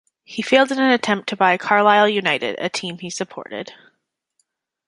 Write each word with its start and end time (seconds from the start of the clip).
He 0.23 0.41
failed 0.41 0.71
in 0.71 0.79
an 0.79 0.89
attempt 0.89 1.29
to 1.29 1.35
buy 1.37 1.57
Carlisle 1.57 2.09
United, 2.09 2.57
a 2.57 2.69
team 2.69 2.97
he 2.97 3.11
supported. 3.11 3.73